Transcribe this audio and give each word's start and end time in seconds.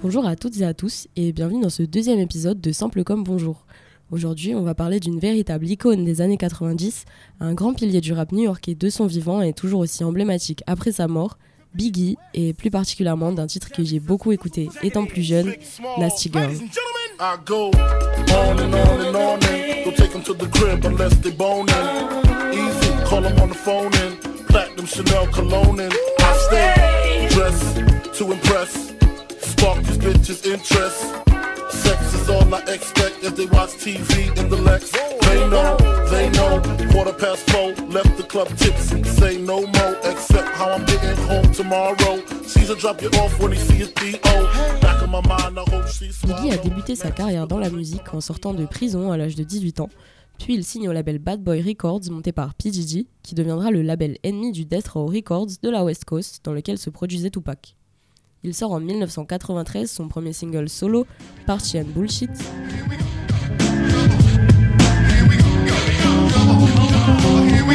Bonjour 0.00 0.26
à 0.26 0.36
toutes 0.36 0.60
et 0.60 0.64
à 0.64 0.74
tous 0.74 1.08
et 1.16 1.32
bienvenue 1.32 1.60
dans 1.60 1.70
ce 1.70 1.82
deuxième 1.82 2.20
épisode 2.20 2.60
de 2.60 2.70
Simple 2.70 3.02
comme 3.02 3.24
Bonjour. 3.24 3.66
Aujourd'hui, 4.12 4.54
on 4.54 4.62
va 4.62 4.72
parler 4.76 5.00
d'une 5.00 5.18
véritable 5.18 5.66
icône 5.66 6.04
des 6.04 6.20
années 6.20 6.36
90, 6.36 7.04
un 7.40 7.52
grand 7.52 7.74
pilier 7.74 8.00
du 8.00 8.12
rap 8.12 8.30
new-yorkais 8.30 8.76
de 8.76 8.90
son 8.90 9.06
vivant 9.06 9.42
et 9.42 9.52
toujours 9.52 9.80
aussi 9.80 10.04
emblématique 10.04 10.62
après 10.68 10.92
sa 10.92 11.08
mort, 11.08 11.36
Biggie, 11.74 12.16
et 12.32 12.54
plus 12.54 12.70
particulièrement 12.70 13.32
d'un 13.32 13.48
titre 13.48 13.70
que 13.72 13.82
j'ai 13.82 13.98
beaucoup 13.98 14.30
écouté 14.30 14.68
étant 14.84 15.04
plus 15.04 15.22
jeune, 15.22 15.52
Nasty 15.98 16.30
Girl. 16.32 16.54
And 25.80 25.92
I 26.20 26.32
stay 26.46 27.28
dressed 27.30 28.14
to 28.18 28.32
impress. 28.32 28.97
Spark 29.58 29.82
these 29.82 29.98
bitches' 29.98 30.46
interest. 30.46 31.00
Sex 31.70 32.14
is 32.14 32.30
all 32.30 32.54
I 32.54 32.60
expect 32.72 33.24
as 33.24 33.32
they 33.34 33.46
watch 33.46 33.70
TV 33.70 34.36
in 34.38 34.48
the 34.48 34.56
Lex. 34.56 34.92
They 34.92 35.48
know, 35.50 35.76
they 36.10 36.30
know. 36.30 36.62
Quarter 36.92 37.14
past 37.14 37.50
four, 37.50 37.72
left 37.88 38.16
the 38.16 38.22
club 38.22 38.48
tipsy. 38.56 39.02
Say 39.02 39.38
no 39.38 39.62
more, 39.66 39.96
except 40.04 40.48
how 40.54 40.70
I'm 40.70 40.84
getting 40.84 41.16
home 41.26 41.50
tomorrow. 41.52 42.22
Caesar 42.44 42.76
drop 42.76 43.02
you 43.02 43.08
off 43.18 43.40
when 43.40 43.50
he 43.50 43.58
see 43.58 43.74
his 43.74 43.90
D.O. 43.94 44.78
Back 44.80 45.02
in 45.02 45.10
my 45.10 45.22
mind, 45.22 45.58
I 45.58 45.64
hope 45.68 45.88
she's 45.88 46.22
Biggie 46.22 46.52
a 46.52 46.56
débuté 46.58 46.94
sa 46.94 47.10
carrière 47.10 47.48
dans 47.48 47.58
la 47.58 47.70
musique 47.70 48.14
en 48.14 48.20
sortant 48.20 48.54
de 48.54 48.64
prison 48.64 49.10
à 49.10 49.16
l'âge 49.16 49.34
de 49.34 49.42
18 49.42 49.80
ans. 49.80 49.90
Puis 50.38 50.54
il 50.54 50.64
signe 50.64 50.88
au 50.88 50.92
label 50.92 51.18
Bad 51.18 51.42
Boy 51.42 51.62
Records 51.62 52.12
monté 52.12 52.30
par 52.30 52.54
PGG, 52.54 53.08
qui 53.24 53.34
deviendra 53.34 53.72
le 53.72 53.82
label 53.82 54.18
ennemi 54.22 54.52
du 54.52 54.64
Death 54.64 54.86
Row 54.88 55.06
Records 55.06 55.58
de 55.60 55.68
la 55.68 55.82
West 55.82 56.04
Coast, 56.04 56.44
dans 56.44 56.52
lequel 56.52 56.78
se 56.78 56.90
produisait 56.90 57.30
Tupac. 57.30 57.74
Il 58.44 58.54
sort 58.54 58.72
en 58.72 58.80
1993 58.80 59.90
son 59.90 60.08
premier 60.08 60.32
single 60.32 60.68
solo, 60.68 61.06
Party 61.46 61.78
and 61.78 61.86
Bullshit. 61.94 62.30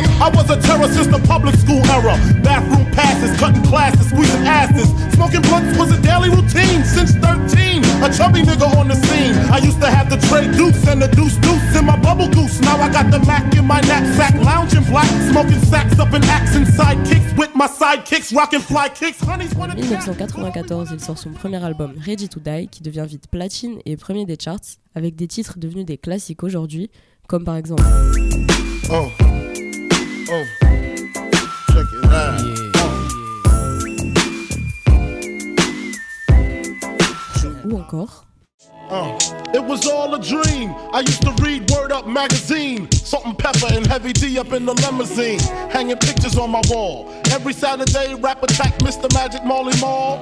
I 0.02 0.30
was 0.34 0.50
a 0.50 0.60
terror 0.60 0.88
since 0.88 1.08
the 1.08 1.20
public 1.28 1.56
school 1.56 1.86
era. 1.86 2.18
Bathroom 2.42 2.90
passes, 2.92 3.38
cutting 3.38 3.64
classes, 3.64 4.10
squeezing 4.10 4.48
asses. 4.48 4.90
Smoking 5.14 5.42
blunts 5.42 5.78
was 5.78 5.92
a 5.92 6.02
daily 6.02 6.30
routine 6.30 6.84
since 6.84 7.12
13. 7.14 7.84
A 8.02 8.10
chubby 8.10 8.42
nigga 8.42 8.66
on 8.76 8.88
the 8.88 8.96
scene. 8.96 9.36
I 9.52 9.60
used 9.60 9.80
to 9.82 9.90
have 9.90 10.10
the 10.10 10.18
tray 10.28 10.50
deuce 10.52 10.88
and 10.88 11.02
the 11.02 11.08
deuce 11.08 11.38
deuce 11.38 11.76
in 11.78 11.86
my 11.86 11.98
bubble 11.98 12.30
goose. 12.30 12.60
Now 12.62 12.78
I 12.78 12.90
got 12.90 13.12
the 13.12 13.20
Mac 13.26 13.54
in 13.56 13.66
my 13.66 13.82
knapsack, 13.82 14.34
lounging 14.44 14.84
black, 14.90 15.10
smoking 15.30 15.62
sacks 15.70 16.00
up 16.00 16.14
in 16.14 16.24
accent 16.26 16.68
sidekicks 16.68 17.38
with 17.38 17.54
my 17.56 17.68
sidekicks, 17.68 18.34
rocking 18.36 18.62
fly 18.62 18.90
kicks. 18.90 19.22
En 19.24 19.38
1994, 19.38 20.92
il 20.94 21.00
sort 21.00 21.18
son 21.18 21.32
premier 21.32 21.64
album 21.64 21.94
Ready 22.06 22.30
to 22.30 22.40
Die 22.40 22.68
qui 22.68 22.82
devient 22.82 23.06
vite 23.08 23.28
platine 23.28 23.80
et 23.86 23.96
premier 23.98 24.26
des 24.26 24.38
charts 24.40 24.80
avec 24.96 25.16
des 25.16 25.28
titres 25.28 25.58
devenus 25.58 25.86
des 25.86 25.98
classiques 25.98 26.44
aujourd'hui, 26.44 26.90
comme 27.28 27.44
par 27.44 27.56
exemple. 27.56 27.84
Oh. 28.92 29.43
Oh, 30.30 30.46
check 31.74 31.86
it 31.92 32.06
out. 32.06 32.40
Yeah. 32.40 32.74
Ou 37.66 37.78
encore. 37.78 38.26
Uh, 38.90 39.18
it 39.54 39.64
was 39.64 39.86
all 39.86 40.14
a 40.14 40.20
dream. 40.20 40.74
I 40.94 41.02
used 41.02 41.22
to 41.24 41.32
read 41.44 41.70
Word 41.72 41.92
Up 41.92 42.08
magazine. 42.08 42.90
Salt 42.92 43.26
and 43.26 43.38
pepper 43.38 43.68
and 43.72 43.86
heavy 43.86 44.14
D 44.14 44.40
up 44.40 44.54
in 44.54 44.66
the 44.66 44.74
limousine. 44.74 45.40
Hanging 45.70 45.98
pictures 45.98 46.38
on 46.38 46.52
my 46.52 46.62
wall. 46.70 47.10
Every 47.32 47.54
Saturday, 47.54 48.14
rap 48.16 48.44
attack 48.44 48.78
Mr. 48.80 49.14
Magic 49.14 49.44
Molly 49.44 49.78
Mall. 49.82 50.20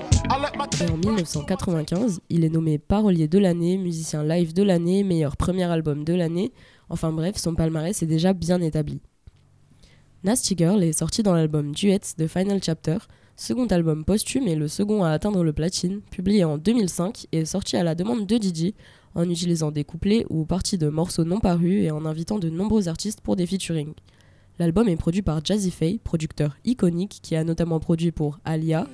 Et 0.79 0.89
en 0.89 0.97
1995, 0.97 2.21
il 2.29 2.43
est 2.43 2.49
nommé 2.49 2.79
parolier 2.79 3.27
de 3.27 3.37
l'année, 3.37 3.77
musicien 3.77 4.23
live 4.23 4.53
de 4.53 4.63
l'année, 4.63 5.03
meilleur 5.03 5.37
premier 5.37 5.65
album 5.65 6.03
de 6.03 6.13
l'année. 6.13 6.53
Enfin 6.89 7.11
bref, 7.11 7.35
son 7.37 7.53
palmarès 7.53 8.01
est 8.01 8.07
déjà 8.07 8.33
bien 8.33 8.61
établi. 8.61 9.01
Nasty 10.23 10.53
Girl 10.55 10.83
est 10.83 10.93
sorti 10.93 11.23
dans 11.23 11.33
l'album 11.33 11.73
Duets 11.73 12.13
de 12.19 12.27
Final 12.27 12.61
Chapter, 12.63 12.97
second 13.35 13.65
album 13.65 14.05
posthume 14.05 14.47
et 14.47 14.55
le 14.55 14.67
second 14.67 15.03
à 15.03 15.09
atteindre 15.09 15.43
le 15.43 15.51
platine, 15.51 16.01
publié 16.11 16.43
en 16.43 16.59
2005 16.59 17.25
et 17.31 17.43
sorti 17.43 17.75
à 17.75 17.83
la 17.83 17.95
demande 17.95 18.27
de 18.27 18.37
Didi, 18.37 18.75
en 19.15 19.27
utilisant 19.27 19.71
des 19.71 19.83
couplets 19.83 20.27
ou 20.29 20.45
parties 20.45 20.77
de 20.77 20.89
morceaux 20.89 21.23
non 21.23 21.39
parus 21.39 21.83
et 21.83 21.89
en 21.89 22.05
invitant 22.05 22.37
de 22.37 22.51
nombreux 22.51 22.87
artistes 22.87 23.21
pour 23.21 23.35
des 23.35 23.47
featuring. 23.47 23.93
L'album 24.59 24.87
est 24.87 24.95
produit 24.95 25.23
par 25.23 25.43
Jazzy 25.43 25.71
Faye, 25.71 25.97
producteur 25.97 26.55
iconique 26.65 27.17
qui 27.23 27.35
a 27.35 27.43
notamment 27.43 27.79
produit 27.79 28.11
pour 28.11 28.39
Alia. 28.45 28.85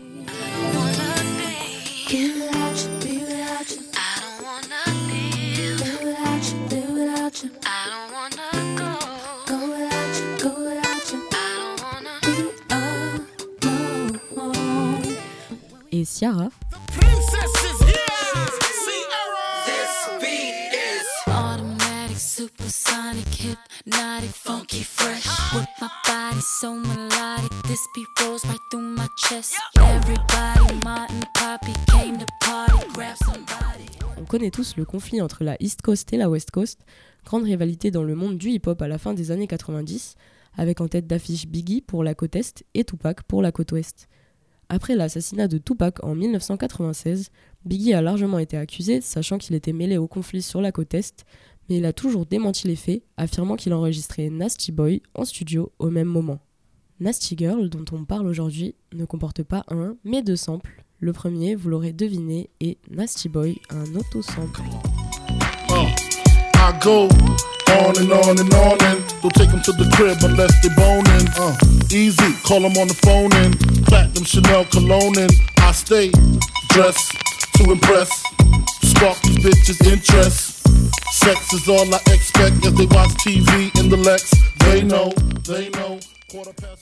On 34.18 34.26
connaît 34.26 34.50
tous 34.50 34.76
le 34.76 34.86
conflit 34.86 35.22
entre 35.22 35.44
la 35.44 35.56
East 35.60 35.84
Coast 35.84 36.12
et 36.14 36.18
la 36.18 36.30
West 36.30 36.50
Coast, 36.50 36.80
grande 37.26 37.44
rivalité 37.44 37.92
dans 37.92 38.04
le 38.04 38.16
monde 38.16 38.40
du 38.40 38.50
hip-hop 38.50 38.82
à 38.82 38.88
la 38.88 38.98
fin 38.98 39.14
des 39.14 39.30
années 39.30 39.46
90, 39.46 40.16
avec 40.56 40.82
en 40.82 40.88
tête 40.88 41.06
d'affiche 41.06 41.46
Biggie 41.46 41.82
pour 41.82 42.04
la 42.04 42.16
côte 42.16 42.36
Est 42.36 42.66
et 42.74 42.84
Tupac 42.86 43.22
pour 43.22 43.44
la 43.44 43.52
côte 43.52 43.72
Ouest. 43.72 44.08
Après 44.70 44.96
l'assassinat 44.96 45.48
de 45.48 45.58
Tupac 45.58 46.04
en 46.04 46.14
1996, 46.14 47.32
Biggie 47.66 47.94
a 47.94 48.02
largement 48.02 48.40
été 48.40 48.58
accusé, 48.58 49.02
sachant 49.02 49.38
qu'il 49.38 49.56
était 49.56 49.74
mêlé 49.74 49.98
au 49.98 50.08
conflit 50.08 50.42
sur 50.42 50.62
la 50.62 50.72
côte 50.72 50.94
Est, 50.94 51.26
mais 51.70 51.78
il 51.78 51.86
a 51.86 51.94
toujours 51.94 52.26
démenti 52.26 52.68
les 52.68 52.76
faits, 52.76 53.04
affirmant 53.16 53.56
qu'il 53.56 53.74
enregistrait 53.74 54.30
Nasty 54.30 54.72
Boy 54.72 55.02
en 55.16 55.26
studio 55.26 55.72
au 55.80 55.90
même 55.90 56.08
moment. 56.08 56.40
Nasty 57.00 57.36
Girl, 57.38 57.70
dont 57.70 57.86
on 57.92 58.06
parle 58.06 58.28
aujourd'hui, 58.28 58.76
ne 58.94 59.06
comporte 59.06 59.44
pas 59.44 59.64
un, 59.70 59.96
mais 60.04 60.22
deux 60.22 60.36
samples. 60.36 60.84
Le 61.00 61.14
premier, 61.14 61.56
vous 61.56 61.70
l'aurez 61.70 61.94
deviné, 61.94 62.50
est 62.60 62.78
Nasty 62.90 63.30
Boy, 63.30 63.60
un 63.70 63.96
auto-sample. 63.96 64.62
Chanel. 74.26 74.68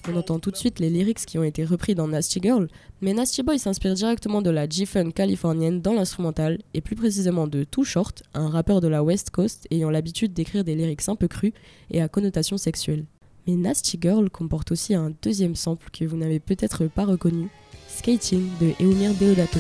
On 0.08 0.16
entend 0.16 0.40
tout 0.40 0.50
de 0.50 0.56
suite 0.56 0.80
les 0.80 0.90
lyrics 0.90 1.26
qui 1.26 1.38
ont 1.38 1.44
été 1.44 1.64
repris 1.64 1.94
dans 1.94 2.08
Nasty 2.08 2.40
Girl, 2.42 2.68
mais 3.02 3.14
Nasty 3.14 3.44
Boy 3.44 3.60
s'inspire 3.60 3.94
directement 3.94 4.42
de 4.42 4.50
la 4.50 4.68
G-Funk 4.68 5.12
californienne 5.12 5.82
dans 5.82 5.94
l'instrumental, 5.94 6.60
et 6.74 6.82
plus 6.82 6.96
précisément 6.96 7.46
de 7.48 7.64
Too 7.64 7.84
Short, 7.84 8.24
un 8.34 8.50
rappeur 8.50 8.82
de 8.82 8.88
la 8.88 9.04
West 9.04 9.30
Coast 9.30 9.68
ayant 9.70 9.92
l'habitude 9.92 10.34
d'écrire 10.34 10.64
des 10.64 10.74
lyrics 10.74 11.08
un 11.08 11.16
peu 11.16 11.28
crus 11.28 11.54
et 11.92 12.02
à 12.02 12.08
connotation 12.08 12.58
sexuelle. 12.58 13.06
Mais 13.48 13.56
Nasty 13.56 13.98
Girl 14.02 14.30
comporte 14.30 14.72
aussi 14.72 14.94
un 14.96 15.14
deuxième 15.22 15.56
sample 15.56 15.90
que 15.92 16.06
vous 16.06 16.18
n'avez 16.18 16.40
peut-être 16.40 16.86
pas 16.86 17.06
reconnu, 17.06 17.50
Skating 17.88 18.48
de 18.60 18.84
Eumir 18.84 19.14
Deodato. 19.20 19.60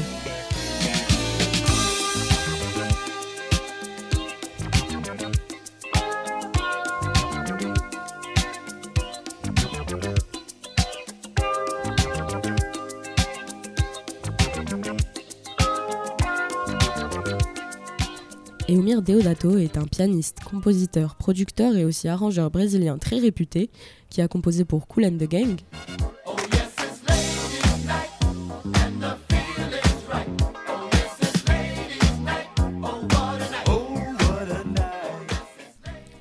Eumir 18.67 19.03
Deodato 19.03 19.57
est 19.59 19.77
un 19.77 19.85
pianiste, 19.85 20.39
compositeur, 20.43 21.15
producteur 21.15 21.75
et 21.75 21.85
aussi 21.85 22.07
arrangeur 22.07 22.49
brésilien 22.49 22.97
très 22.97 23.19
réputé 23.19 23.69
qui 24.09 24.21
a 24.21 24.27
composé 24.27 24.65
pour 24.65 24.87
Cool 24.87 25.05
and 25.05 25.17
the 25.19 25.29
Gang. 25.29 25.55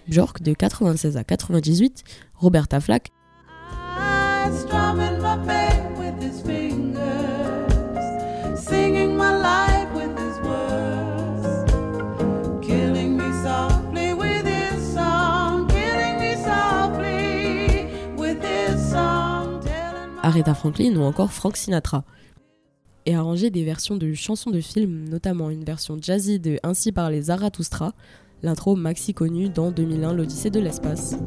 Björk 0.06 0.42
de 0.42 0.52
96 0.52 1.16
à 1.16 1.24
98, 1.24 2.04
Roberta 2.34 2.78
Flack. 2.80 3.10
Aretha 20.24 20.54
Franklin 20.54 20.96
ou 20.96 21.02
encore 21.02 21.32
Frank 21.32 21.54
Sinatra. 21.54 22.02
Et 23.04 23.14
arrangé 23.14 23.50
des 23.50 23.62
versions 23.62 23.98
de 23.98 24.14
chansons 24.14 24.50
de 24.50 24.60
films, 24.62 25.06
notamment 25.10 25.50
une 25.50 25.64
version 25.64 25.98
jazzy 26.00 26.40
de 26.40 26.58
Ainsi 26.62 26.92
par 26.92 27.10
les 27.10 27.22
Zarathustra, 27.22 27.92
l'intro 28.42 28.74
maxi 28.74 29.12
connue 29.12 29.50
dans 29.50 29.70
2001 29.70 30.14
l'Odyssée 30.14 30.48
de 30.48 30.60
l'espace. 30.60 31.18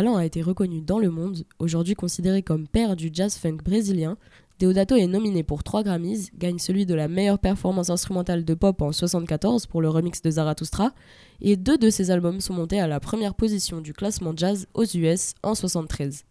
Talent 0.00 0.16
a 0.16 0.24
été 0.24 0.40
reconnu 0.40 0.80
dans 0.80 0.98
le 0.98 1.10
monde, 1.10 1.44
aujourd'hui 1.58 1.92
considéré 1.94 2.42
comme 2.42 2.66
père 2.66 2.96
du 2.96 3.10
jazz 3.12 3.36
funk 3.36 3.58
brésilien. 3.62 4.16
Deodato 4.58 4.96
est 4.96 5.06
nominé 5.06 5.42
pour 5.42 5.62
3 5.62 5.82
Grammys, 5.82 6.30
gagne 6.38 6.58
celui 6.58 6.86
de 6.86 6.94
la 6.94 7.06
meilleure 7.06 7.38
performance 7.38 7.90
instrumentale 7.90 8.46
de 8.46 8.54
pop 8.54 8.80
en 8.80 8.92
74 8.92 9.66
pour 9.66 9.82
le 9.82 9.90
remix 9.90 10.22
de 10.22 10.30
Zarathustra, 10.30 10.92
et 11.42 11.58
deux 11.58 11.76
de 11.76 11.90
ses 11.90 12.10
albums 12.10 12.40
sont 12.40 12.54
montés 12.54 12.80
à 12.80 12.86
la 12.86 12.98
première 12.98 13.34
position 13.34 13.82
du 13.82 13.92
classement 13.92 14.32
jazz 14.34 14.68
aux 14.72 14.86
US 14.86 15.34
en 15.42 15.54
73. 15.54 16.24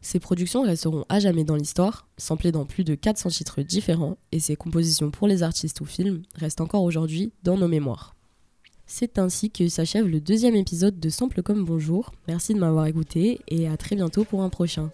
Ses 0.00 0.18
productions 0.18 0.62
resteront 0.62 1.04
à 1.10 1.20
jamais 1.20 1.44
dans 1.44 1.56
l'histoire, 1.56 2.08
samplées 2.16 2.50
dans 2.50 2.64
plus 2.64 2.84
de 2.84 2.94
400 2.94 3.28
titres 3.28 3.60
différents, 3.60 4.16
et 4.32 4.40
ses 4.40 4.56
compositions 4.56 5.10
pour 5.10 5.28
les 5.28 5.42
artistes 5.42 5.82
ou 5.82 5.84
films 5.84 6.22
restent 6.34 6.62
encore 6.62 6.84
aujourd'hui 6.84 7.34
dans 7.42 7.58
nos 7.58 7.68
mémoires. 7.68 8.16
C'est 8.92 9.20
ainsi 9.20 9.52
que 9.52 9.68
s'achève 9.68 10.08
le 10.08 10.20
deuxième 10.20 10.56
épisode 10.56 10.98
de 10.98 11.08
Sample 11.10 11.42
comme 11.42 11.64
Bonjour. 11.64 12.10
Merci 12.26 12.54
de 12.54 12.58
m'avoir 12.58 12.86
écouté 12.86 13.38
et 13.46 13.68
à 13.68 13.76
très 13.76 13.94
bientôt 13.94 14.24
pour 14.24 14.42
un 14.42 14.48
prochain. 14.48 14.90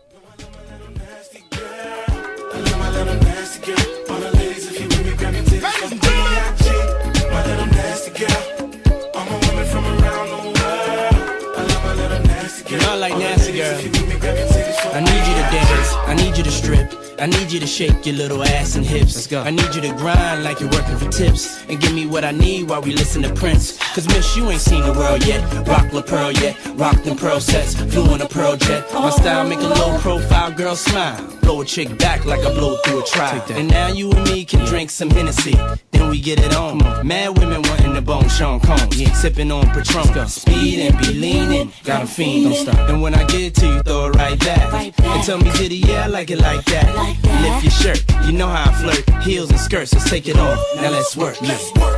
I 17.18 17.28
need 17.28 17.50
you 17.50 17.58
to 17.58 17.66
shake 17.66 18.04
your 18.04 18.14
little 18.14 18.44
ass 18.44 18.76
and 18.76 18.84
hips. 18.84 19.14
Let's 19.14 19.26
go. 19.26 19.40
I 19.40 19.50
need 19.50 19.74
you 19.74 19.80
to 19.80 19.92
grind 19.94 20.44
like 20.44 20.60
you're 20.60 20.68
working 20.68 20.98
for 20.98 21.08
tips. 21.08 21.64
And 21.68 21.80
give 21.80 21.94
me 21.94 22.06
what 22.06 22.24
I 22.24 22.30
need 22.30 22.68
while 22.68 22.82
we 22.82 22.92
listen 22.92 23.22
to 23.22 23.32
Prince. 23.32 23.78
Cause 23.96 24.06
miss, 24.08 24.36
you 24.36 24.46
ain't 24.50 24.60
seen 24.60 24.82
the 24.82 24.92
world 24.92 25.24
yet. 25.24 25.40
Rock 25.66 25.90
La 25.90 26.02
Pearl 26.02 26.30
yet. 26.30 26.54
Rock 26.74 27.02
them 27.02 27.16
pearl 27.16 27.40
sets. 27.40 27.74
Flew 27.74 28.14
in 28.14 28.20
a 28.20 28.28
pearl 28.28 28.54
jet. 28.54 28.84
My 28.92 29.08
style 29.08 29.48
make 29.48 29.58
a 29.60 29.62
low 29.62 29.96
profile 30.00 30.52
girl 30.52 30.76
smile. 30.76 31.16
Blow 31.40 31.62
a 31.62 31.64
chick 31.64 31.96
back 31.96 32.26
like 32.26 32.40
I 32.40 32.52
blow 32.52 32.76
through 32.84 33.00
a 33.00 33.06
trial. 33.06 33.42
And 33.52 33.70
now 33.70 33.88
you 33.88 34.12
and 34.12 34.22
me 34.24 34.44
can 34.44 34.66
drink 34.66 34.90
some 34.90 35.08
Hennessy. 35.08 35.56
Then 35.92 36.10
we 36.10 36.20
get 36.20 36.38
it 36.40 36.54
on. 36.54 36.76
Mad 37.06 37.38
women 37.38 37.62
wanting 37.62 37.94
the 37.94 38.02
bone 38.02 38.28
Sean 38.28 38.60
Combs. 38.60 39.00
Yeah. 39.00 39.14
Sipping 39.14 39.50
on 39.50 39.66
Patron. 39.70 40.28
Speed 40.28 40.78
and 40.80 40.98
be 40.98 41.14
leaning. 41.14 41.72
Got 41.82 42.02
a 42.02 42.06
fiend. 42.06 42.52
Don't 42.52 42.74
stop. 42.74 42.90
And 42.90 43.00
when 43.00 43.14
I 43.14 43.24
get 43.24 43.54
to 43.54 43.66
you, 43.66 43.80
throw 43.80 44.08
it 44.08 44.16
right 44.16 44.38
back. 44.38 44.72
Right 44.74 44.94
back. 44.94 45.06
And 45.06 45.24
tell 45.24 45.38
me, 45.38 45.50
did 45.52 45.72
he, 45.72 45.78
yeah, 45.90 46.04
I 46.04 46.08
like 46.08 46.30
it 46.30 46.42
like 46.42 46.62
that. 46.66 46.94
Like 46.94 47.16
Lift 47.40 47.64
your 47.64 47.70
shirt, 47.70 48.26
you 48.26 48.32
know 48.32 48.48
how 48.48 48.70
I 48.70 48.74
flirt. 48.74 49.22
Heels 49.22 49.48
and 49.48 49.58
skirts, 49.58 49.94
let's 49.94 50.10
take 50.10 50.28
it 50.28 50.36
off. 50.36 50.62
Now 50.76 50.90
let's 50.90 51.16
work. 51.16 51.40
Let's 51.40 51.72
work. 51.76 51.96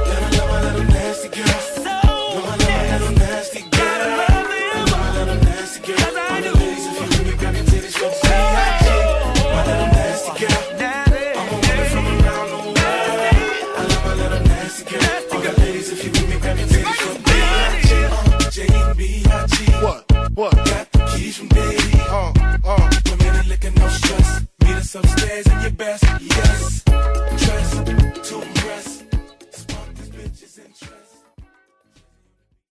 What? 20.39 20.68